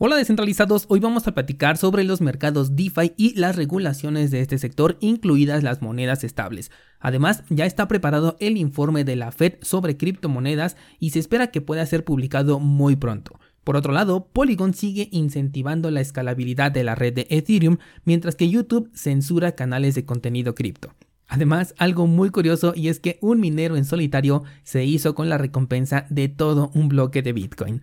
Hola 0.00 0.14
descentralizados, 0.14 0.84
hoy 0.86 1.00
vamos 1.00 1.26
a 1.26 1.34
platicar 1.34 1.76
sobre 1.76 2.04
los 2.04 2.20
mercados 2.20 2.76
DeFi 2.76 3.14
y 3.16 3.34
las 3.34 3.56
regulaciones 3.56 4.30
de 4.30 4.40
este 4.40 4.56
sector, 4.56 4.96
incluidas 5.00 5.64
las 5.64 5.82
monedas 5.82 6.22
estables. 6.22 6.70
Además, 7.00 7.42
ya 7.50 7.66
está 7.66 7.88
preparado 7.88 8.36
el 8.38 8.58
informe 8.58 9.02
de 9.02 9.16
la 9.16 9.32
Fed 9.32 9.54
sobre 9.62 9.96
criptomonedas 9.96 10.76
y 11.00 11.10
se 11.10 11.18
espera 11.18 11.48
que 11.48 11.62
pueda 11.62 11.84
ser 11.84 12.04
publicado 12.04 12.60
muy 12.60 12.94
pronto. 12.94 13.40
Por 13.64 13.74
otro 13.74 13.92
lado, 13.92 14.28
Polygon 14.32 14.72
sigue 14.72 15.08
incentivando 15.10 15.90
la 15.90 16.00
escalabilidad 16.00 16.70
de 16.70 16.84
la 16.84 16.94
red 16.94 17.14
de 17.14 17.26
Ethereum, 17.28 17.78
mientras 18.04 18.36
que 18.36 18.48
YouTube 18.48 18.92
censura 18.94 19.56
canales 19.56 19.96
de 19.96 20.04
contenido 20.04 20.54
cripto. 20.54 20.94
Además, 21.26 21.74
algo 21.76 22.06
muy 22.06 22.30
curioso 22.30 22.72
y 22.74 22.88
es 22.88 23.00
que 23.00 23.18
un 23.20 23.38
minero 23.40 23.76
en 23.76 23.84
solitario 23.84 24.44
se 24.62 24.84
hizo 24.84 25.14
con 25.14 25.28
la 25.28 25.36
recompensa 25.38 26.06
de 26.08 26.28
todo 26.28 26.70
un 26.72 26.88
bloque 26.88 27.20
de 27.20 27.34
Bitcoin. 27.34 27.82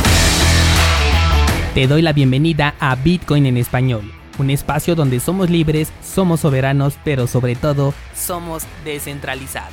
Te 1.73 1.87
doy 1.87 2.01
la 2.01 2.11
bienvenida 2.11 2.75
a 2.81 2.97
Bitcoin 2.97 3.45
en 3.45 3.55
español, 3.55 4.11
un 4.37 4.49
espacio 4.49 4.93
donde 4.93 5.21
somos 5.21 5.49
libres, 5.49 5.93
somos 6.03 6.41
soberanos, 6.41 6.99
pero 7.05 7.27
sobre 7.27 7.55
todo 7.55 7.93
somos 8.13 8.63
descentralizados. 8.83 9.71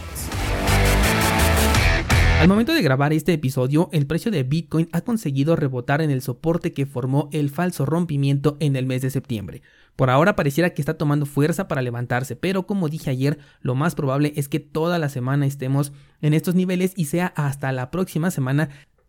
Al 2.38 2.46
momento 2.46 2.72
de 2.72 2.82
grabar 2.82 3.12
este 3.12 3.32
episodio, 3.32 3.88
el 3.90 4.06
precio 4.06 4.30
de 4.30 4.44
Bitcoin 4.44 4.88
ha 4.92 5.00
conseguido 5.00 5.56
rebotar 5.56 6.00
en 6.00 6.12
el 6.12 6.22
soporte 6.22 6.72
que 6.72 6.86
formó 6.86 7.28
el 7.32 7.50
falso 7.50 7.84
rompimiento 7.84 8.56
en 8.60 8.76
el 8.76 8.86
mes 8.86 9.02
de 9.02 9.10
septiembre. 9.10 9.62
Por 9.96 10.08
ahora 10.08 10.36
pareciera 10.36 10.70
que 10.70 10.80
está 10.80 10.94
tomando 10.94 11.26
fuerza 11.26 11.66
para 11.66 11.82
levantarse, 11.82 12.36
pero 12.36 12.64
como 12.64 12.88
dije 12.88 13.10
ayer, 13.10 13.40
lo 13.60 13.74
más 13.74 13.96
probable 13.96 14.34
es 14.36 14.48
que 14.48 14.60
toda 14.60 15.00
la 15.00 15.08
semana 15.08 15.46
estemos 15.46 15.90
en 16.22 16.32
estos 16.32 16.54
niveles 16.54 16.92
y 16.94 17.06
sea 17.06 17.26
hasta 17.34 17.72
la 17.72 17.90
próxima 17.90 18.30
semana 18.30 18.68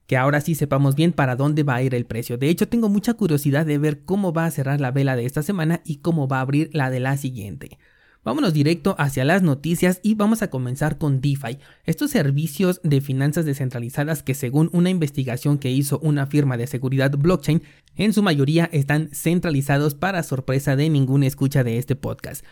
que 0.10 0.18
ahora 0.18 0.42
sí 0.42 0.56
sepamos 0.56 0.96
bien 0.96 1.14
para 1.14 1.36
dónde 1.36 1.62
va 1.62 1.76
a 1.76 1.84
ir 1.84 1.94
el 1.94 2.08
precio. 2.08 2.40
De 2.40 2.50
hecho, 2.50 2.68
tengo 2.68 2.90
mucha 2.90 3.14
curiosidad 3.14 3.64
de 3.64 3.78
ver 3.78 4.00
cómo 4.06 4.34
va 4.34 4.46
a 4.46 4.52
cerrar 4.52 4.82
la 4.82 4.90
vela 4.90 5.16
de 5.16 5.24
esta 5.24 5.44
semana 5.44 5.82
y 5.86 5.98
cómo 5.98 6.28
va 6.28 6.40
a 6.40 6.42
abrir 6.42 6.72
la 6.74 6.90
de 6.90 7.00
la 7.00 7.16
siguiente. 7.16 7.78
Vámonos 8.24 8.52
directo 8.52 8.96
hacia 8.98 9.24
las 9.24 9.44
noticias 9.44 10.00
y 10.02 10.16
vamos 10.16 10.42
a 10.42 10.50
comenzar 10.50 10.98
con 10.98 11.22
DeFi, 11.22 11.60
estos 11.86 12.10
servicios 12.10 12.82
de 12.84 13.02
finanzas 13.02 13.46
descentralizadas 13.46 14.24
que 14.24 14.34
según 14.34 14.72
una 14.74 14.90
investigación 14.90 15.60
que 15.60 15.70
hizo 15.70 16.00
una 16.00 16.26
firma 16.26 16.58
de 16.58 16.66
seguridad 16.66 17.16
blockchain, 17.16 17.62
en 17.96 18.12
su 18.12 18.24
mayoría 18.24 18.68
están 18.74 19.10
centralizados 19.14 19.94
para 19.94 20.24
sorpresa 20.24 20.76
de 20.76 20.90
ninguna 20.90 21.28
escucha 21.28 21.64
de 21.64 21.78
este 21.78 21.96
podcast. 21.96 22.44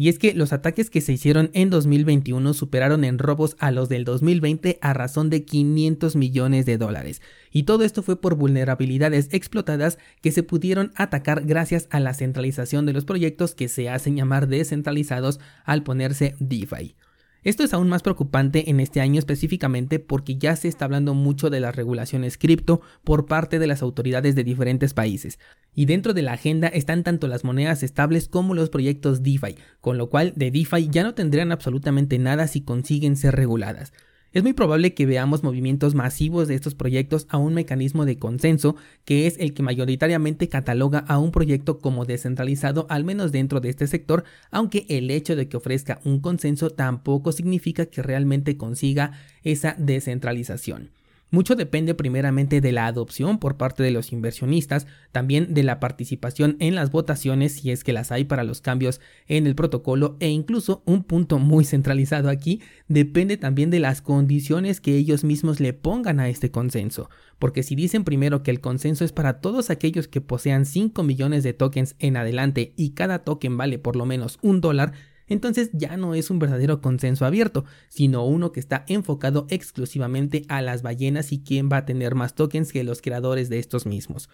Y 0.00 0.08
es 0.08 0.20
que 0.20 0.32
los 0.32 0.52
ataques 0.52 0.90
que 0.90 1.00
se 1.00 1.12
hicieron 1.12 1.50
en 1.54 1.70
2021 1.70 2.54
superaron 2.54 3.02
en 3.02 3.18
robos 3.18 3.56
a 3.58 3.72
los 3.72 3.88
del 3.88 4.04
2020 4.04 4.78
a 4.80 4.94
razón 4.94 5.28
de 5.28 5.44
500 5.44 6.14
millones 6.14 6.66
de 6.66 6.78
dólares. 6.78 7.20
Y 7.50 7.64
todo 7.64 7.82
esto 7.82 8.04
fue 8.04 8.20
por 8.20 8.36
vulnerabilidades 8.36 9.28
explotadas 9.32 9.98
que 10.22 10.30
se 10.30 10.44
pudieron 10.44 10.92
atacar 10.94 11.44
gracias 11.44 11.88
a 11.90 11.98
la 11.98 12.14
centralización 12.14 12.86
de 12.86 12.92
los 12.92 13.04
proyectos 13.04 13.56
que 13.56 13.66
se 13.66 13.88
hacen 13.88 14.14
llamar 14.14 14.46
descentralizados 14.46 15.40
al 15.64 15.82
ponerse 15.82 16.36
DeFi. 16.38 16.94
Esto 17.44 17.62
es 17.62 17.72
aún 17.72 17.88
más 17.88 18.02
preocupante 18.02 18.68
en 18.68 18.80
este 18.80 19.00
año 19.00 19.18
específicamente 19.18 20.00
porque 20.00 20.36
ya 20.36 20.56
se 20.56 20.66
está 20.66 20.86
hablando 20.86 21.14
mucho 21.14 21.50
de 21.50 21.60
las 21.60 21.76
regulaciones 21.76 22.36
cripto 22.36 22.80
por 23.04 23.26
parte 23.26 23.58
de 23.58 23.68
las 23.68 23.80
autoridades 23.80 24.34
de 24.34 24.42
diferentes 24.42 24.92
países. 24.92 25.38
Y 25.74 25.86
dentro 25.86 26.14
de 26.14 26.22
la 26.22 26.32
agenda 26.32 26.66
están 26.66 27.04
tanto 27.04 27.28
las 27.28 27.44
monedas 27.44 27.84
estables 27.84 28.28
como 28.28 28.54
los 28.54 28.70
proyectos 28.70 29.22
DeFi, 29.22 29.54
con 29.80 29.98
lo 29.98 30.08
cual 30.08 30.32
de 30.34 30.50
DeFi 30.50 30.88
ya 30.88 31.04
no 31.04 31.14
tendrían 31.14 31.52
absolutamente 31.52 32.18
nada 32.18 32.48
si 32.48 32.62
consiguen 32.62 33.16
ser 33.16 33.36
reguladas. 33.36 33.92
Es 34.30 34.42
muy 34.42 34.52
probable 34.52 34.92
que 34.92 35.06
veamos 35.06 35.42
movimientos 35.42 35.94
masivos 35.94 36.48
de 36.48 36.54
estos 36.54 36.74
proyectos 36.74 37.26
a 37.30 37.38
un 37.38 37.54
mecanismo 37.54 38.04
de 38.04 38.18
consenso 38.18 38.76
que 39.06 39.26
es 39.26 39.38
el 39.38 39.54
que 39.54 39.62
mayoritariamente 39.62 40.50
cataloga 40.50 40.98
a 40.98 41.18
un 41.18 41.32
proyecto 41.32 41.78
como 41.78 42.04
descentralizado 42.04 42.86
al 42.90 43.04
menos 43.04 43.32
dentro 43.32 43.60
de 43.60 43.70
este 43.70 43.86
sector, 43.86 44.24
aunque 44.50 44.84
el 44.90 45.10
hecho 45.10 45.34
de 45.34 45.48
que 45.48 45.56
ofrezca 45.56 46.00
un 46.04 46.20
consenso 46.20 46.68
tampoco 46.68 47.32
significa 47.32 47.86
que 47.86 48.02
realmente 48.02 48.58
consiga 48.58 49.12
esa 49.44 49.74
descentralización. 49.78 50.97
Mucho 51.30 51.56
depende 51.56 51.94
primeramente 51.94 52.62
de 52.62 52.72
la 52.72 52.86
adopción 52.86 53.38
por 53.38 53.58
parte 53.58 53.82
de 53.82 53.90
los 53.90 54.12
inversionistas, 54.12 54.86
también 55.12 55.52
de 55.52 55.62
la 55.62 55.78
participación 55.78 56.56
en 56.58 56.74
las 56.74 56.90
votaciones 56.90 57.52
si 57.52 57.70
es 57.70 57.84
que 57.84 57.92
las 57.92 58.10
hay 58.12 58.24
para 58.24 58.44
los 58.44 58.62
cambios 58.62 59.00
en 59.26 59.46
el 59.46 59.54
protocolo 59.54 60.16
e 60.20 60.30
incluso 60.30 60.82
un 60.86 61.04
punto 61.04 61.38
muy 61.38 61.66
centralizado 61.66 62.30
aquí 62.30 62.62
depende 62.88 63.36
también 63.36 63.68
de 63.68 63.78
las 63.78 64.00
condiciones 64.00 64.80
que 64.80 64.96
ellos 64.96 65.22
mismos 65.22 65.60
le 65.60 65.74
pongan 65.74 66.18
a 66.18 66.30
este 66.30 66.50
consenso, 66.50 67.10
porque 67.38 67.62
si 67.62 67.74
dicen 67.74 68.04
primero 68.04 68.42
que 68.42 68.50
el 68.50 68.62
consenso 68.62 69.04
es 69.04 69.12
para 69.12 69.40
todos 69.40 69.68
aquellos 69.68 70.08
que 70.08 70.22
posean 70.22 70.64
5 70.64 71.02
millones 71.02 71.42
de 71.42 71.52
tokens 71.52 71.94
en 71.98 72.16
adelante 72.16 72.72
y 72.76 72.90
cada 72.90 73.18
token 73.18 73.58
vale 73.58 73.78
por 73.78 73.96
lo 73.96 74.06
menos 74.06 74.38
un 74.40 74.62
dólar, 74.62 74.92
entonces 75.28 75.70
ya 75.72 75.96
no 75.96 76.14
es 76.14 76.30
un 76.30 76.38
verdadero 76.38 76.80
consenso 76.80 77.26
abierto, 77.26 77.64
sino 77.88 78.24
uno 78.24 78.52
que 78.52 78.60
está 78.60 78.84
enfocado 78.88 79.46
exclusivamente 79.50 80.44
a 80.48 80.62
las 80.62 80.82
ballenas 80.82 81.32
y 81.32 81.40
quién 81.40 81.68
va 81.70 81.78
a 81.78 81.86
tener 81.86 82.14
más 82.14 82.34
tokens 82.34 82.72
que 82.72 82.84
los 82.84 83.02
creadores 83.02 83.48
de 83.48 83.58
estos 83.58 83.86
mismos. 83.86 84.28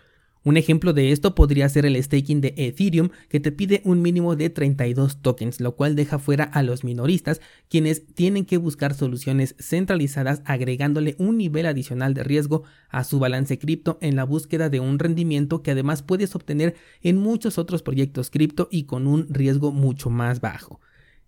Un 0.44 0.58
ejemplo 0.58 0.92
de 0.92 1.10
esto 1.10 1.34
podría 1.34 1.66
ser 1.70 1.86
el 1.86 2.00
staking 2.02 2.42
de 2.42 2.52
Ethereum 2.58 3.08
que 3.30 3.40
te 3.40 3.50
pide 3.50 3.80
un 3.86 4.02
mínimo 4.02 4.36
de 4.36 4.50
32 4.50 5.22
tokens, 5.22 5.58
lo 5.58 5.74
cual 5.74 5.96
deja 5.96 6.18
fuera 6.18 6.44
a 6.44 6.62
los 6.62 6.84
minoristas, 6.84 7.40
quienes 7.70 8.06
tienen 8.08 8.44
que 8.44 8.58
buscar 8.58 8.92
soluciones 8.92 9.56
centralizadas 9.58 10.42
agregándole 10.44 11.16
un 11.18 11.38
nivel 11.38 11.64
adicional 11.64 12.12
de 12.12 12.24
riesgo 12.24 12.64
a 12.90 13.04
su 13.04 13.18
balance 13.18 13.58
cripto 13.58 13.96
en 14.02 14.16
la 14.16 14.24
búsqueda 14.24 14.68
de 14.68 14.80
un 14.80 14.98
rendimiento 14.98 15.62
que 15.62 15.70
además 15.70 16.02
puedes 16.02 16.34
obtener 16.36 16.74
en 17.00 17.16
muchos 17.16 17.56
otros 17.56 17.82
proyectos 17.82 18.28
cripto 18.28 18.68
y 18.70 18.84
con 18.84 19.06
un 19.06 19.26
riesgo 19.30 19.72
mucho 19.72 20.10
más 20.10 20.42
bajo. 20.42 20.78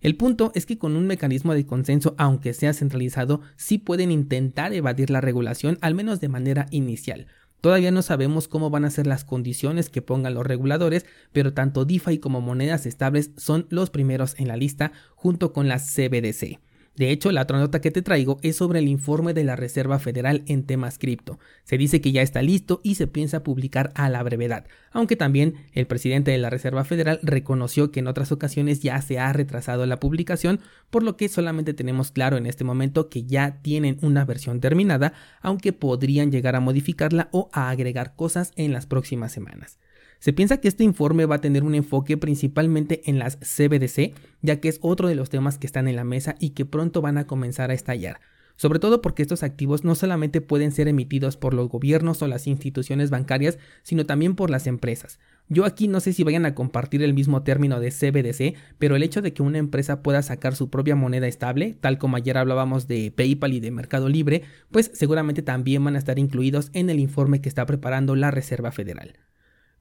El 0.01 0.17
punto 0.17 0.53
es 0.55 0.67
que 0.67 0.79
con 0.79 0.95
un 0.95 1.07
mecanismo 1.07 1.55
de 1.55 1.67
consenso, 1.67 2.15
aunque 2.19 2.53
sea 2.53 2.75
centralizado, 2.75 3.41
sí 3.57 3.79
pueden 3.79 4.11
intentar 4.11 4.73
evadir 4.73 5.11
la 5.11 5.21
regulación, 5.21 5.79
al 5.81 5.95
menos 5.95 6.21
de 6.21 6.29
manera 6.29 6.67
inicial. 6.71 7.27
Todavía 7.61 7.91
no 7.91 8.03
sabemos 8.03 8.47
cómo 8.47 8.71
van 8.71 8.85
a 8.85 8.91
ser 8.91 9.07
las 9.07 9.25
condiciones 9.25 9.89
que 9.89 10.03
pongan 10.03 10.35
los 10.35 10.47
reguladores, 10.47 11.07
pero 11.33 11.55
tanto 11.55 11.85
DeFi 11.85 12.19
como 12.19 12.41
monedas 12.41 12.87
estables 12.87 13.33
son 13.37 13.67
los 13.71 13.91
primeros 13.91 14.35
en 14.39 14.49
la 14.49 14.57
lista 14.57 14.93
junto 15.15 15.53
con 15.53 15.67
las 15.67 15.93
CBDC. 15.95 16.61
De 16.97 17.11
hecho, 17.11 17.31
la 17.31 17.43
otra 17.43 17.59
nota 17.59 17.81
que 17.81 17.91
te 17.91 18.01
traigo 18.01 18.39
es 18.43 18.57
sobre 18.57 18.79
el 18.79 18.89
informe 18.89 19.35
de 19.35 19.45
la 19.45 19.55
Reserva 19.55 19.99
Federal 19.99 20.43
en 20.47 20.65
temas 20.65 20.99
cripto. 20.99 21.39
Se 21.65 21.77
dice 21.77 22.01
que 22.01 22.11
ya 22.11 22.23
está 22.23 22.41
listo 22.41 22.81
y 22.83 22.95
se 22.95 23.07
piensa 23.07 23.43
publicar 23.43 23.93
a 23.95 24.09
la 24.09 24.23
brevedad, 24.23 24.67
aunque 24.93 25.15
también 25.15 25.55
el 25.73 25.87
presidente 25.87 26.31
de 26.31 26.39
la 26.39 26.49
Reserva 26.49 26.85
Federal 26.85 27.21
reconoció 27.23 27.93
que 27.93 28.01
en 28.01 28.07
otras 28.07 28.33
ocasiones 28.33 28.81
ya 28.81 29.01
se 29.03 29.19
ha 29.19 29.31
retrasado 29.33 29.85
la 29.85 30.01
publicación, 30.01 30.61
por 30.91 31.03
lo 31.03 31.17
que 31.19 31.29
solamente 31.29 31.75
tenemos 31.75 32.13
claro 32.13 32.39
en 32.39 32.47
este 32.47 32.65
momento 32.65 33.11
que 33.11 33.25
ya 33.25 33.61
tienen 33.61 33.99
una 34.01 34.25
versión 34.25 34.61
terminada, 34.61 35.13
aunque 35.43 35.75
podrían 35.75 36.33
llegar 36.33 36.57
a 36.57 36.61
modificarla 36.61 37.29
o 37.31 37.51
a 37.53 37.69
agregar 37.69 38.17
cosas 38.17 38.53
en 38.57 38.73
las 38.73 38.87
próximas 38.87 39.33
semanas. 39.33 39.79
Se 40.27 40.33
piensa 40.33 40.57
que 40.57 40.67
este 40.67 40.83
informe 40.83 41.25
va 41.25 41.37
a 41.37 41.41
tener 41.41 41.63
un 41.63 41.77
enfoque 41.77 42.17
principalmente 42.17 43.01
en 43.09 43.21
las 43.21 43.37
CBDC, 43.37 44.13
ya 44.43 44.59
que 44.59 44.69
es 44.69 44.81
otro 44.83 45.07
de 45.07 45.15
los 45.15 45.31
temas 45.31 45.57
que 45.57 45.69
están 45.69 45.87
en 45.87 45.95
la 45.95 46.03
mesa 46.03 46.35
y 46.41 46.51
que 46.51 46.65
pronto 46.65 47.01
van 47.01 47.17
a 47.17 47.29
comenzar 47.29 47.71
a 47.71 47.75
estallar. 47.75 48.19
Sobre 48.57 48.81
todo 48.81 49.03
porque 49.03 49.23
estos 49.23 49.45
activos 49.45 49.85
no 49.85 49.95
solamente 49.95 50.41
pueden 50.41 50.73
ser 50.73 50.89
emitidos 50.89 51.37
por 51.37 51.55
los 51.55 51.69
gobiernos 51.69 52.23
o 52.23 52.27
las 52.27 52.49
instituciones 52.49 53.09
bancarias, 53.09 53.61
sino 53.85 54.05
también 54.05 54.35
por 54.35 54.51
las 54.51 54.67
empresas. 54.67 55.21
Yo 55.49 55.65
aquí 55.65 55.87
no 55.87 56.01
sé 56.01 56.13
si 56.13 56.25
vayan 56.25 56.45
a 56.45 56.57
compartir 56.57 57.05
el 57.05 57.15
mismo 57.15 57.45
término 57.45 57.79
de 57.79 57.93
CBDC, 57.93 58.59
pero 58.79 58.97
el 58.97 59.05
hecho 59.05 59.23
de 59.23 59.33
que 59.33 59.45
una 59.45 59.59
empresa 59.59 60.03
pueda 60.03 60.23
sacar 60.23 60.57
su 60.57 60.71
propia 60.71 60.97
moneda 60.97 61.29
estable, 61.29 61.77
tal 61.81 61.99
como 61.99 62.17
ayer 62.17 62.37
hablábamos 62.37 62.89
de 62.89 63.13
PayPal 63.13 63.53
y 63.53 63.61
de 63.61 63.71
Mercado 63.71 64.09
Libre, 64.09 64.43
pues 64.73 64.91
seguramente 64.93 65.43
también 65.43 65.85
van 65.85 65.95
a 65.95 66.01
estar 66.01 66.19
incluidos 66.19 66.71
en 66.73 66.91
el 66.91 66.99
informe 66.99 67.41
que 67.41 67.49
está 67.49 67.65
preparando 67.65 68.17
la 68.17 68.33
Reserva 68.33 68.73
Federal. 68.73 69.15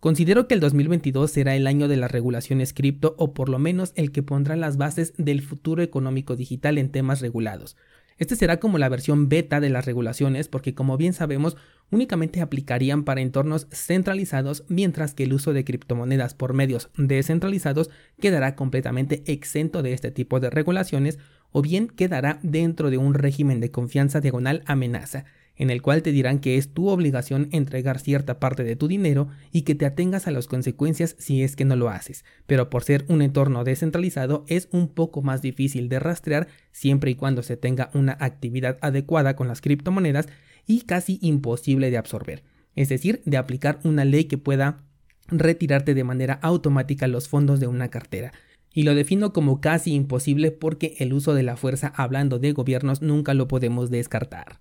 Considero 0.06 0.48
que 0.48 0.54
el 0.54 0.60
2022 0.60 1.32
será 1.32 1.56
el 1.56 1.66
año 1.66 1.88
de 1.88 1.98
las 1.98 2.12
regulaciones 2.12 2.74
cripto 2.74 3.16
o 3.18 3.34
por 3.34 3.50
lo 3.50 3.58
menos 3.58 3.92
el 3.96 4.12
que 4.12 4.22
pondrá 4.22 4.56
las 4.56 4.78
bases 4.78 5.16
del 5.18 5.42
futuro 5.42 5.82
económico 5.82 6.36
digital 6.36 6.78
en 6.78 6.92
temas 6.92 7.22
regulados. 7.22 7.76
Este 8.20 8.36
será 8.36 8.60
como 8.60 8.78
la 8.78 8.88
versión 8.88 9.30
beta 9.30 9.60
de 9.60 9.72
las 9.72 9.88
regulaciones 9.88 10.48
porque 10.48 10.76
como 10.76 10.96
bien 10.98 11.14
sabemos 11.14 11.58
únicamente 11.90 12.42
aplicarían 12.42 13.04
para 13.04 13.22
entornos 13.22 13.66
centralizados 13.72 14.64
mientras 14.68 15.16
que 15.16 15.24
el 15.24 15.34
uso 15.34 15.54
de 15.54 15.64
criptomonedas 15.64 16.36
por 16.36 16.54
medios 16.54 16.92
descentralizados 17.00 17.90
quedará 18.22 18.56
completamente 18.56 19.24
exento 19.26 19.82
de 19.82 19.94
este 19.94 20.12
tipo 20.12 20.40
de 20.40 20.52
regulaciones 20.52 21.18
o 21.52 21.64
bien 21.64 21.88
quedará 21.88 22.38
dentro 22.44 22.92
de 22.92 23.00
un 23.00 23.16
régimen 23.16 23.60
de 23.60 23.72
confianza 23.72 24.22
diagonal 24.22 24.62
amenaza 24.68 25.26
en 25.58 25.70
el 25.70 25.82
cual 25.82 26.02
te 26.02 26.12
dirán 26.12 26.40
que 26.40 26.58
es 26.58 26.74
tu 26.74 26.90
obligación 26.90 27.48
entregar 27.52 28.00
cierta 28.00 28.40
parte 28.40 28.64
de 28.64 28.76
tu 28.76 28.88
dinero 28.88 29.30
y 29.52 29.62
que 29.62 29.76
te 29.76 29.86
atengas 29.86 30.28
a 30.28 30.32
las 30.32 30.48
consecuencias 30.48 31.16
si 31.18 31.44
es 31.44 31.56
que 31.56 31.66
no 31.66 31.76
lo 31.76 31.90
haces, 31.90 32.26
pero 32.46 32.70
por 32.70 32.84
ser 32.84 33.06
un 33.08 33.22
entorno 33.22 33.64
descentralizado 33.64 34.46
es 34.48 34.68
un 34.72 34.88
poco 34.88 35.22
más 35.22 35.42
difícil 35.42 35.90
de 35.90 36.00
rastrear 36.00 36.48
siempre 36.72 37.12
y 37.12 37.16
cuando 37.16 37.44
se 37.44 37.58
tenga 37.58 37.90
una 37.94 38.18
actividad 38.20 38.78
adecuada 38.82 39.36
con 39.36 39.48
las 39.48 39.62
criptomonedas 39.62 40.28
y 40.68 40.82
casi 40.82 41.20
imposible 41.22 41.92
de 41.92 41.98
absorber, 41.98 42.44
es 42.76 42.90
decir, 42.90 43.22
de 43.26 43.38
aplicar 43.38 43.80
una 43.84 44.06
ley 44.06 44.26
que 44.26 44.38
pueda 44.38 44.84
retirarte 45.28 45.94
de 45.94 46.04
manera 46.04 46.40
automática 46.42 47.08
los 47.08 47.30
fondos 47.30 47.60
de 47.60 47.68
una 47.68 47.90
cartera. 47.90 48.32
Y 48.74 48.84
lo 48.84 48.94
defino 48.94 49.32
como 49.32 49.62
casi 49.62 49.94
imposible 49.94 50.52
porque 50.52 50.96
el 51.00 51.14
uso 51.14 51.34
de 51.34 51.44
la 51.44 51.56
fuerza 51.56 51.94
hablando 51.96 52.40
de 52.40 52.52
gobiernos 52.52 53.02
nunca 53.02 53.34
lo 53.34 53.48
podemos 53.48 53.90
descartar. 53.90 54.60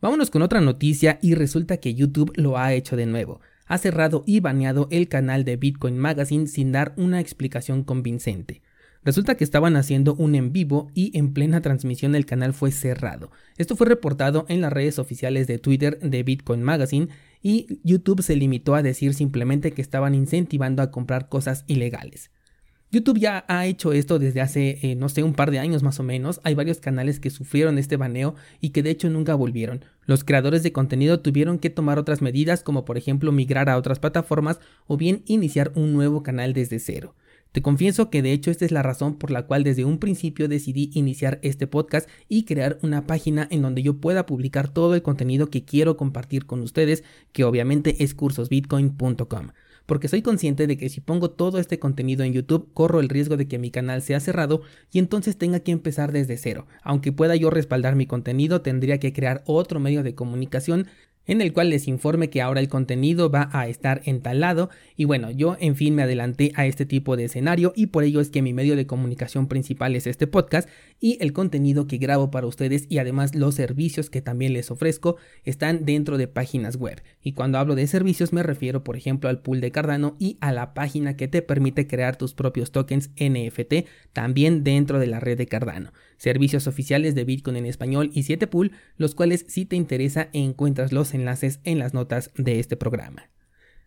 Vámonos 0.00 0.30
con 0.30 0.40
otra 0.40 0.62
noticia 0.62 1.18
y 1.20 1.34
resulta 1.34 1.76
que 1.76 1.94
YouTube 1.94 2.32
lo 2.36 2.56
ha 2.56 2.72
hecho 2.72 2.96
de 2.96 3.04
nuevo. 3.04 3.40
Ha 3.66 3.76
cerrado 3.76 4.24
y 4.26 4.40
baneado 4.40 4.88
el 4.90 5.08
canal 5.08 5.44
de 5.44 5.56
Bitcoin 5.56 5.98
Magazine 5.98 6.46
sin 6.46 6.72
dar 6.72 6.94
una 6.96 7.20
explicación 7.20 7.84
convincente. 7.84 8.62
Resulta 9.02 9.34
que 9.34 9.44
estaban 9.44 9.76
haciendo 9.76 10.14
un 10.14 10.34
en 10.34 10.52
vivo 10.52 10.90
y 10.94 11.16
en 11.18 11.32
plena 11.32 11.60
transmisión 11.60 12.14
el 12.14 12.26
canal 12.26 12.52
fue 12.54 12.70
cerrado. 12.70 13.30
Esto 13.58 13.76
fue 13.76 13.86
reportado 13.86 14.46
en 14.48 14.60
las 14.60 14.72
redes 14.72 14.98
oficiales 14.98 15.46
de 15.46 15.58
Twitter 15.58 15.98
de 16.00 16.22
Bitcoin 16.22 16.62
Magazine 16.62 17.08
y 17.42 17.80
YouTube 17.82 18.22
se 18.22 18.36
limitó 18.36 18.74
a 18.74 18.82
decir 18.82 19.14
simplemente 19.14 19.72
que 19.72 19.82
estaban 19.82 20.14
incentivando 20.14 20.82
a 20.82 20.90
comprar 20.90 21.28
cosas 21.28 21.64
ilegales. 21.66 22.30
YouTube 22.92 23.20
ya 23.20 23.44
ha 23.46 23.66
hecho 23.66 23.92
esto 23.92 24.18
desde 24.18 24.40
hace, 24.40 24.78
eh, 24.82 24.96
no 24.96 25.08
sé, 25.08 25.22
un 25.22 25.34
par 25.34 25.52
de 25.52 25.60
años 25.60 25.84
más 25.84 26.00
o 26.00 26.02
menos. 26.02 26.40
Hay 26.42 26.54
varios 26.54 26.80
canales 26.80 27.20
que 27.20 27.30
sufrieron 27.30 27.78
este 27.78 27.96
baneo 27.96 28.34
y 28.60 28.70
que 28.70 28.82
de 28.82 28.90
hecho 28.90 29.08
nunca 29.08 29.36
volvieron. 29.36 29.84
Los 30.06 30.24
creadores 30.24 30.64
de 30.64 30.72
contenido 30.72 31.20
tuvieron 31.20 31.60
que 31.60 31.70
tomar 31.70 32.00
otras 32.00 32.20
medidas 32.20 32.64
como 32.64 32.84
por 32.84 32.98
ejemplo 32.98 33.30
migrar 33.30 33.68
a 33.70 33.76
otras 33.76 34.00
plataformas 34.00 34.58
o 34.88 34.96
bien 34.96 35.22
iniciar 35.26 35.70
un 35.76 35.92
nuevo 35.92 36.24
canal 36.24 36.52
desde 36.52 36.80
cero. 36.80 37.14
Te 37.52 37.62
confieso 37.62 38.10
que 38.10 38.22
de 38.22 38.32
hecho 38.32 38.50
esta 38.50 38.64
es 38.64 38.72
la 38.72 38.82
razón 38.82 39.18
por 39.18 39.30
la 39.30 39.46
cual 39.46 39.62
desde 39.62 39.84
un 39.84 39.98
principio 39.98 40.48
decidí 40.48 40.90
iniciar 40.94 41.38
este 41.42 41.68
podcast 41.68 42.08
y 42.28 42.44
crear 42.44 42.80
una 42.82 43.06
página 43.06 43.46
en 43.52 43.62
donde 43.62 43.84
yo 43.84 43.98
pueda 44.00 44.26
publicar 44.26 44.68
todo 44.68 44.96
el 44.96 45.02
contenido 45.02 45.48
que 45.48 45.64
quiero 45.64 45.96
compartir 45.96 46.46
con 46.46 46.60
ustedes, 46.60 47.04
que 47.32 47.44
obviamente 47.44 48.02
es 48.02 48.14
cursosbitcoin.com 48.14 49.48
porque 49.86 50.08
soy 50.08 50.22
consciente 50.22 50.66
de 50.66 50.76
que 50.76 50.88
si 50.88 51.00
pongo 51.00 51.30
todo 51.30 51.58
este 51.58 51.78
contenido 51.78 52.24
en 52.24 52.32
YouTube 52.32 52.70
corro 52.74 53.00
el 53.00 53.08
riesgo 53.08 53.36
de 53.36 53.48
que 53.48 53.58
mi 53.58 53.70
canal 53.70 54.02
sea 54.02 54.20
cerrado 54.20 54.62
y 54.92 54.98
entonces 54.98 55.36
tenga 55.36 55.60
que 55.60 55.72
empezar 55.72 56.12
desde 56.12 56.36
cero. 56.36 56.66
Aunque 56.82 57.12
pueda 57.12 57.36
yo 57.36 57.50
respaldar 57.50 57.96
mi 57.96 58.06
contenido, 58.06 58.62
tendría 58.62 58.98
que 58.98 59.12
crear 59.12 59.42
otro 59.46 59.80
medio 59.80 60.02
de 60.02 60.14
comunicación 60.14 60.86
en 61.26 61.40
el 61.40 61.52
cual 61.52 61.70
les 61.70 61.88
informe 61.88 62.30
que 62.30 62.42
ahora 62.42 62.60
el 62.60 62.68
contenido 62.68 63.30
va 63.30 63.48
a 63.52 63.68
estar 63.68 64.02
entalado 64.04 64.70
y 64.96 65.04
bueno, 65.04 65.30
yo 65.30 65.56
en 65.60 65.76
fin 65.76 65.94
me 65.94 66.02
adelanté 66.02 66.52
a 66.54 66.66
este 66.66 66.86
tipo 66.86 67.16
de 67.16 67.24
escenario 67.24 67.72
y 67.76 67.86
por 67.86 68.04
ello 68.04 68.20
es 68.20 68.30
que 68.30 68.42
mi 68.42 68.52
medio 68.52 68.76
de 68.76 68.86
comunicación 68.86 69.46
principal 69.46 69.94
es 69.96 70.06
este 70.06 70.26
podcast 70.26 70.68
y 70.98 71.18
el 71.20 71.32
contenido 71.32 71.86
que 71.86 71.98
grabo 71.98 72.30
para 72.30 72.46
ustedes 72.46 72.86
y 72.88 72.98
además 72.98 73.34
los 73.34 73.54
servicios 73.54 74.10
que 74.10 74.22
también 74.22 74.52
les 74.52 74.70
ofrezco 74.70 75.16
están 75.44 75.84
dentro 75.84 76.18
de 76.18 76.28
páginas 76.28 76.76
web. 76.76 77.02
Y 77.22 77.32
cuando 77.32 77.58
hablo 77.58 77.74
de 77.74 77.86
servicios 77.86 78.32
me 78.32 78.42
refiero 78.42 78.82
por 78.84 78.96
ejemplo 78.96 79.30
al 79.30 79.40
pool 79.40 79.60
de 79.60 79.70
Cardano 79.70 80.16
y 80.18 80.36
a 80.40 80.52
la 80.52 80.74
página 80.74 81.16
que 81.16 81.28
te 81.28 81.42
permite 81.42 81.86
crear 81.86 82.16
tus 82.16 82.34
propios 82.34 82.72
tokens 82.72 83.10
NFT 83.18 83.86
también 84.12 84.64
dentro 84.64 84.98
de 84.98 85.06
la 85.06 85.20
red 85.20 85.38
de 85.38 85.46
Cardano. 85.46 85.92
Servicios 86.16 86.66
oficiales 86.66 87.14
de 87.14 87.24
Bitcoin 87.24 87.56
en 87.56 87.64
español 87.64 88.10
y 88.12 88.24
7 88.24 88.46
pool, 88.46 88.72
los 88.98 89.14
cuales 89.14 89.46
si 89.48 89.64
te 89.64 89.76
interesa 89.76 90.28
encuentras 90.34 90.92
enlaces 91.14 91.60
en 91.64 91.78
las 91.78 91.94
notas 91.94 92.30
de 92.36 92.60
este 92.60 92.76
programa. 92.76 93.30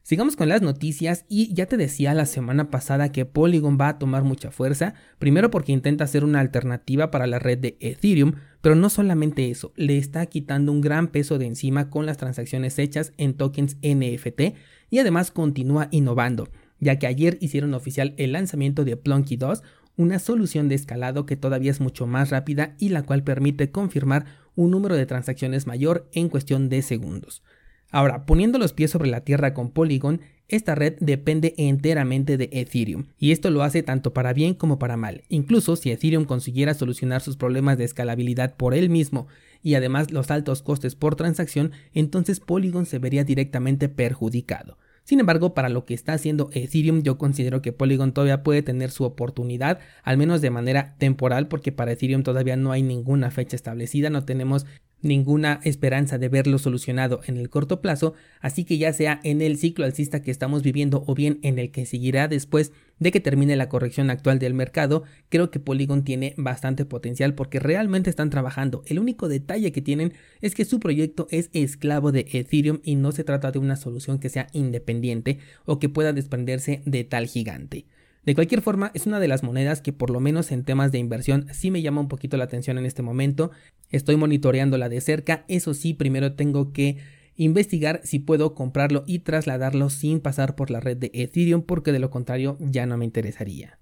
Sigamos 0.06 0.36
con 0.36 0.50
las 0.50 0.62
noticias 0.62 1.24
y 1.30 1.54
ya 1.54 1.66
te 1.66 1.78
decía 1.78 2.14
la 2.14 2.26
semana 2.26 2.70
pasada 2.70 3.14
que 3.14 3.24
Polygon 3.26 3.78
va 3.80 3.88
a 3.88 4.00
tomar 4.00 4.24
mucha 4.24 4.52
fuerza, 4.52 4.96
primero 5.18 5.50
porque 5.50 5.72
intenta 5.72 6.06
ser 6.08 6.26
una 6.26 6.42
alternativa 6.42 7.10
para 7.10 7.26
la 7.26 7.40
red 7.40 7.58
de 7.58 7.78
Ethereum, 7.80 8.34
pero 8.60 8.76
no 8.76 8.90
solamente 8.90 9.50
eso, 9.50 9.72
le 9.78 9.98
está 9.98 10.26
quitando 10.26 10.74
un 10.74 10.82
gran 10.82 11.08
peso 11.08 11.38
de 11.38 11.46
encima 11.46 11.90
con 11.90 12.06
las 12.06 12.18
transacciones 12.18 12.80
hechas 12.80 13.14
en 13.16 13.34
tokens 13.36 13.78
NFT 13.82 14.58
y 14.90 15.00
además 15.00 15.32
continúa 15.32 15.88
innovando, 15.92 16.50
ya 16.82 17.00
que 17.00 17.08
ayer 17.08 17.38
hicieron 17.40 17.74
oficial 17.74 18.14
el 18.18 18.34
lanzamiento 18.34 18.84
de 18.84 18.98
Plunky 18.98 19.38
2, 19.38 19.64
una 19.96 20.20
solución 20.20 20.68
de 20.68 20.76
escalado 20.76 21.26
que 21.26 21.38
todavía 21.38 21.72
es 21.72 21.80
mucho 21.80 22.08
más 22.08 22.30
rápida 22.30 22.76
y 22.78 22.90
la 22.90 23.04
cual 23.04 23.24
permite 23.24 23.72
confirmar 23.72 24.26
un 24.56 24.72
número 24.72 24.96
de 24.96 25.06
transacciones 25.06 25.68
mayor 25.68 26.10
en 26.14 26.30
cuestión 26.30 26.70
de 26.70 26.82
segundos. 26.82 27.44
Ahora, 27.92 28.26
poniendo 28.26 28.58
los 28.58 28.74
pies 28.74 28.90
sobre 28.90 29.10
la 29.10 29.22
tierra 29.22 29.54
con 29.54 29.70
Polygon, 29.70 30.22
esta 30.48 30.76
red 30.76 30.96
depende 31.00 31.54
enteramente 31.58 32.38
de 32.38 32.50
Ethereum, 32.52 33.06
y 33.18 33.32
esto 33.32 33.50
lo 33.50 33.64
hace 33.64 33.84
tanto 33.84 34.14
para 34.14 34.34
bien 34.34 34.56
como 34.56 34.80
para 34.80 34.98
mal. 34.98 35.24
Incluso 35.30 35.76
si 35.76 35.92
Ethereum 35.92 36.26
consiguiera 36.26 36.74
solucionar 36.74 37.22
sus 37.22 37.38
problemas 37.38 37.78
de 37.78 37.86
escalabilidad 37.86 38.56
por 38.56 38.74
él 38.74 38.90
mismo 38.90 39.28
y 39.62 39.76
además 39.76 40.12
los 40.12 40.32
altos 40.32 40.62
costes 40.62 40.96
por 40.96 41.16
transacción, 41.16 41.72
entonces 41.94 42.40
Polygon 42.40 42.86
se 42.86 43.00
vería 43.00 43.24
directamente 43.24 43.90
perjudicado. 43.90 44.78
Sin 45.04 45.20
embargo, 45.20 45.54
para 45.54 45.70
lo 45.70 45.86
que 45.86 45.94
está 45.94 46.14
haciendo 46.14 46.50
Ethereum, 46.54 47.04
yo 47.04 47.18
considero 47.18 47.62
que 47.62 47.74
Polygon 47.74 48.14
todavía 48.14 48.42
puede 48.42 48.62
tener 48.62 48.90
su 48.90 49.04
oportunidad, 49.04 49.80
al 50.04 50.18
menos 50.18 50.42
de 50.42 50.50
manera 50.50 50.96
temporal, 50.98 51.48
porque 51.48 51.72
para 51.72 51.92
Ethereum 51.92 52.24
todavía 52.24 52.56
no 52.56 52.72
hay 52.72 52.84
ninguna 52.84 53.30
fecha 53.30 53.56
establecida, 53.56 54.10
no 54.10 54.24
tenemos 54.24 54.66
ninguna 55.04 55.60
esperanza 55.64 56.18
de 56.18 56.30
verlo 56.30 56.58
solucionado 56.58 57.22
en 57.28 57.38
el 57.38 57.50
corto 57.50 57.82
plazo, 57.82 58.16
así 58.40 58.64
que 58.64 58.78
ya 58.78 58.92
sea 58.94 59.20
en 59.24 59.42
el 59.42 59.58
ciclo 59.58 59.86
alcista 59.86 60.22
que 60.22 60.32
estamos 60.32 60.64
viviendo 60.64 61.04
o 61.06 61.14
bien 61.14 61.40
en 61.44 61.60
el 61.60 61.72
que 61.72 61.86
seguirá 61.86 62.28
después 62.28 62.72
de 63.00 63.12
que 63.12 63.20
termine 63.20 63.56
la 63.56 63.70
corrección 63.70 64.10
actual 64.10 64.40
del 64.40 64.54
mercado, 64.54 65.04
creo 65.30 65.52
que 65.52 65.60
Polygon 65.60 66.04
tiene 66.04 66.34
bastante 66.38 66.86
potencial 66.86 67.36
porque 67.36 67.60
realmente 67.60 68.10
están 68.10 68.30
trabajando. 68.30 68.84
El 68.88 69.00
único 69.00 69.28
detalle 69.28 69.72
que 69.72 69.82
tienen 69.82 70.14
es 70.42 70.56
que 70.56 70.66
su 70.66 70.80
proyecto 70.80 71.28
es 71.30 71.50
esclavo 71.54 72.12
de 72.12 72.26
Ethereum 72.32 72.80
y 72.84 72.96
no 72.96 73.12
se 73.12 73.24
trata 73.24 73.52
de 73.52 73.60
una 73.60 73.76
solución 73.76 74.20
que 74.20 74.30
sea 74.30 74.48
independiente 74.54 75.40
o 75.66 75.80
que 75.80 75.90
pueda 75.90 76.14
desprenderse 76.14 76.82
de 76.86 77.04
tal 77.04 77.28
gigante. 77.28 77.86
De 78.26 78.36
cualquier 78.36 78.62
forma, 78.62 78.92
es 78.94 79.06
una 79.06 79.20
de 79.20 79.28
las 79.28 79.44
monedas 79.44 79.82
que 79.82 79.92
por 79.92 80.10
lo 80.10 80.22
menos 80.22 80.54
en 80.54 80.64
temas 80.64 80.94
de 80.94 80.98
inversión 80.98 81.48
sí 81.52 81.72
me 81.72 81.82
llama 81.82 82.00
un 82.00 82.08
poquito 82.08 82.38
la 82.38 82.46
atención 82.46 82.78
en 82.78 82.86
este 82.86 83.02
momento. 83.02 83.52
Estoy 83.90 84.16
monitoreándola 84.16 84.88
de 84.88 85.02
cerca, 85.02 85.44
eso 85.50 85.74
sí, 85.74 85.94
primero 85.94 86.32
tengo 86.34 86.72
que 86.72 87.00
investigar 87.36 88.00
si 88.04 88.20
puedo 88.20 88.56
comprarlo 88.56 89.04
y 89.08 89.20
trasladarlo 89.20 89.90
sin 89.90 90.22
pasar 90.22 90.56
por 90.56 90.72
la 90.72 90.80
red 90.80 90.96
de 90.98 91.12
Ethereum 91.14 91.64
porque 91.64 91.92
de 91.92 92.00
lo 92.00 92.12
contrario 92.12 92.58
ya 92.62 92.86
no 92.86 92.98
me 92.98 93.04
interesaría. 93.04 93.78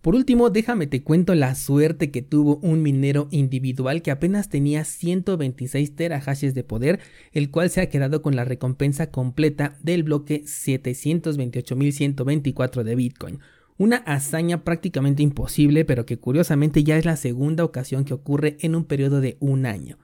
Por 0.00 0.16
último, 0.16 0.50
déjame 0.50 0.86
te 0.86 1.02
cuento 1.02 1.34
la 1.34 1.54
suerte 1.54 2.10
que 2.10 2.22
tuvo 2.22 2.56
un 2.62 2.82
minero 2.82 3.28
individual 3.30 4.02
que 4.02 4.10
apenas 4.10 4.48
tenía 4.48 4.84
126 4.84 5.94
terahashes 5.94 6.54
de 6.54 6.64
poder, 6.64 6.98
el 7.32 7.50
cual 7.50 7.70
se 7.70 7.80
ha 7.80 7.88
quedado 7.90 8.22
con 8.22 8.34
la 8.34 8.44
recompensa 8.44 9.10
completa 9.10 9.76
del 9.82 10.02
bloque 10.04 10.42
728.124 10.44 12.82
de 12.84 12.94
Bitcoin 12.94 13.40
una 13.78 13.98
hazaña 13.98 14.64
prácticamente 14.64 15.22
imposible, 15.22 15.84
pero 15.84 16.04
que 16.04 16.18
curiosamente 16.18 16.84
ya 16.84 16.98
es 16.98 17.04
la 17.04 17.16
segunda 17.16 17.64
ocasión 17.64 18.04
que 18.04 18.14
ocurre 18.14 18.58
en 18.60 18.74
un 18.74 18.84
periodo 18.84 19.20
de 19.20 19.36
un 19.40 19.64
año. 19.64 19.98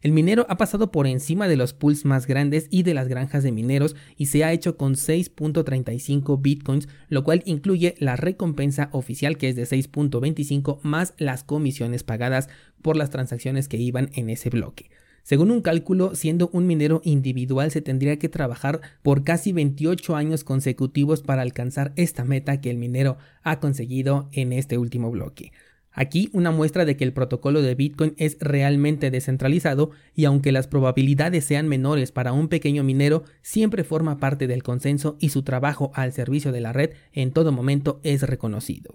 El 0.00 0.12
minero 0.12 0.46
ha 0.48 0.56
pasado 0.56 0.92
por 0.92 1.08
encima 1.08 1.48
de 1.48 1.56
los 1.56 1.72
pools 1.72 2.04
más 2.04 2.28
grandes 2.28 2.68
y 2.70 2.84
de 2.84 2.94
las 2.94 3.08
granjas 3.08 3.42
de 3.42 3.50
mineros 3.50 3.96
y 4.16 4.26
se 4.26 4.44
ha 4.44 4.52
hecho 4.52 4.76
con 4.76 4.94
6.35 4.94 6.40
bitcoins, 6.40 6.86
lo 7.08 7.24
cual 7.24 7.42
incluye 7.44 7.96
la 7.98 8.14
recompensa 8.14 8.88
oficial 8.92 9.36
que 9.36 9.48
es 9.48 9.56
de 9.56 9.64
6.25 9.64 10.78
más 10.82 11.14
las 11.18 11.42
comisiones 11.42 12.04
pagadas 12.04 12.48
por 12.82 12.96
las 12.96 13.10
transacciones 13.10 13.66
que 13.66 13.78
iban 13.78 14.10
en 14.14 14.30
ese 14.30 14.48
bloque. 14.48 14.90
Según 15.26 15.50
un 15.50 15.60
cálculo, 15.60 16.14
siendo 16.14 16.50
un 16.52 16.68
minero 16.68 17.00
individual 17.02 17.72
se 17.72 17.82
tendría 17.82 18.16
que 18.16 18.28
trabajar 18.28 18.80
por 19.02 19.24
casi 19.24 19.50
28 19.50 20.14
años 20.14 20.44
consecutivos 20.44 21.22
para 21.22 21.42
alcanzar 21.42 21.92
esta 21.96 22.24
meta 22.24 22.60
que 22.60 22.70
el 22.70 22.76
minero 22.76 23.18
ha 23.42 23.58
conseguido 23.58 24.28
en 24.30 24.52
este 24.52 24.78
último 24.78 25.10
bloque. 25.10 25.50
Aquí 25.90 26.30
una 26.32 26.52
muestra 26.52 26.84
de 26.84 26.96
que 26.96 27.02
el 27.02 27.12
protocolo 27.12 27.60
de 27.60 27.74
Bitcoin 27.74 28.14
es 28.18 28.36
realmente 28.38 29.10
descentralizado 29.10 29.90
y 30.14 30.26
aunque 30.26 30.52
las 30.52 30.68
probabilidades 30.68 31.44
sean 31.44 31.66
menores 31.66 32.12
para 32.12 32.32
un 32.32 32.46
pequeño 32.46 32.84
minero, 32.84 33.24
siempre 33.42 33.82
forma 33.82 34.20
parte 34.20 34.46
del 34.46 34.62
consenso 34.62 35.16
y 35.18 35.30
su 35.30 35.42
trabajo 35.42 35.90
al 35.94 36.12
servicio 36.12 36.52
de 36.52 36.60
la 36.60 36.72
red 36.72 36.90
en 37.12 37.32
todo 37.32 37.50
momento 37.50 37.98
es 38.04 38.22
reconocido. 38.22 38.94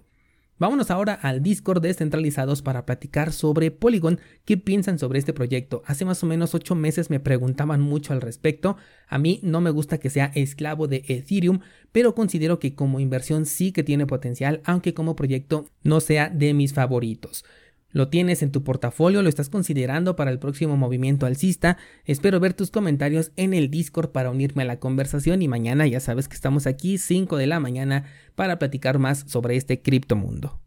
Vámonos 0.62 0.92
ahora 0.92 1.14
al 1.14 1.42
Discord 1.42 1.82
descentralizados 1.82 2.62
para 2.62 2.86
platicar 2.86 3.32
sobre 3.32 3.72
Polygon, 3.72 4.20
qué 4.44 4.56
piensan 4.56 4.96
sobre 4.96 5.18
este 5.18 5.32
proyecto. 5.32 5.82
Hace 5.86 6.04
más 6.04 6.22
o 6.22 6.26
menos 6.26 6.54
8 6.54 6.76
meses 6.76 7.10
me 7.10 7.18
preguntaban 7.18 7.80
mucho 7.80 8.12
al 8.12 8.20
respecto. 8.20 8.76
A 9.08 9.18
mí 9.18 9.40
no 9.42 9.60
me 9.60 9.70
gusta 9.70 9.98
que 9.98 10.08
sea 10.08 10.30
esclavo 10.36 10.86
de 10.86 11.02
Ethereum, 11.08 11.58
pero 11.90 12.14
considero 12.14 12.60
que 12.60 12.76
como 12.76 13.00
inversión 13.00 13.44
sí 13.44 13.72
que 13.72 13.82
tiene 13.82 14.06
potencial, 14.06 14.60
aunque 14.64 14.94
como 14.94 15.16
proyecto 15.16 15.64
no 15.82 15.98
sea 15.98 16.28
de 16.28 16.54
mis 16.54 16.72
favoritos. 16.72 17.44
¿Lo 17.92 18.08
tienes 18.08 18.42
en 18.42 18.50
tu 18.50 18.64
portafolio? 18.64 19.22
¿Lo 19.22 19.28
estás 19.28 19.50
considerando 19.50 20.16
para 20.16 20.30
el 20.30 20.38
próximo 20.38 20.76
movimiento 20.76 21.26
alcista? 21.26 21.76
Espero 22.04 22.40
ver 22.40 22.54
tus 22.54 22.70
comentarios 22.70 23.32
en 23.36 23.52
el 23.52 23.70
Discord 23.70 24.10
para 24.10 24.30
unirme 24.30 24.62
a 24.62 24.66
la 24.66 24.80
conversación 24.80 25.42
y 25.42 25.48
mañana 25.48 25.86
ya 25.86 26.00
sabes 26.00 26.26
que 26.28 26.34
estamos 26.34 26.66
aquí 26.66 26.96
5 26.96 27.36
de 27.36 27.46
la 27.46 27.60
mañana 27.60 28.04
para 28.34 28.58
platicar 28.58 28.98
más 28.98 29.24
sobre 29.26 29.56
este 29.56 29.82
criptomundo. 29.82 30.58